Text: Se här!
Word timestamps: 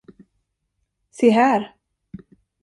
Se 1.11 1.29
här! 1.29 1.73